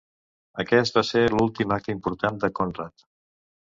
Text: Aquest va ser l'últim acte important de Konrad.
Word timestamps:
Aquest 0.61 0.95
va 0.99 1.03
ser 1.09 1.21
l'últim 1.33 1.75
acte 1.77 1.95
important 1.97 2.41
de 2.45 2.51
Konrad. 2.61 3.07